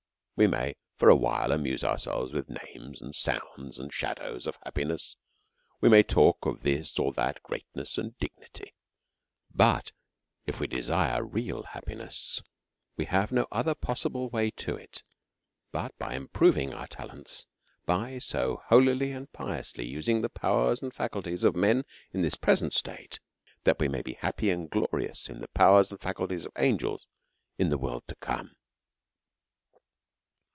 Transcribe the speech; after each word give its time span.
We 0.37 0.47
may 0.47 0.73
for 0.97 1.07
awhile 1.09 1.51
amuse 1.51 1.83
ourselves 1.83 2.33
with 2.33 2.49
names, 2.49 2.99
and 2.99 3.13
sounds, 3.13 3.77
and 3.77 3.91
sliadows 3.91 4.47
of 4.47 4.57
happiness; 4.63 5.15
we 5.81 5.87
may 5.87 6.01
talk 6.01 6.47
of 6.47 6.63
this 6.63 6.97
or 6.97 7.13
that 7.13 7.43
greatness 7.43 7.95
and 7.99 8.17
dignity; 8.17 8.73
but 9.53 9.91
if 10.47 10.59
we 10.59 10.65
desire 10.65 11.23
real 11.23 11.61
happiness, 11.61 12.41
we 12.97 13.05
have 13.05 13.31
no 13.31 13.45
other 13.51 13.75
possible 13.75 14.29
way 14.31 14.49
to 14.49 14.75
it 14.75 15.03
but 15.71 15.95
by 15.99 16.15
improving 16.15 16.73
our 16.73 16.87
talents 16.87 17.45
by 17.85 18.17
so 18.17 18.63
holily 18.65 19.11
and 19.11 19.31
piously 19.31 19.85
using 19.85 20.21
the 20.21 20.29
powers 20.29 20.81
and 20.81 20.91
faculties 20.95 21.43
of 21.43 21.55
men 21.55 21.85
in 22.13 22.23
this 22.23 22.33
present 22.35 22.73
state, 22.73 23.19
that 23.63 23.77
we 23.77 23.87
may 23.87 24.01
be 24.01 24.13
happy 24.13 24.49
and 24.49 24.71
glorious 24.71 25.29
in 25.29 25.39
the 25.39 25.47
powers 25.49 25.91
and 25.91 26.01
faculties 26.01 26.45
of 26.47 26.51
angels 26.57 27.05
in 27.59 27.69
the 27.69 27.77
world 27.77 28.01
to 28.07 28.15
come. 28.15 28.55